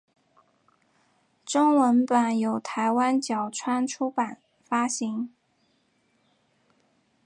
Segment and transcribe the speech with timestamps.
[1.45, 5.31] 中文版由台湾角川出版发行。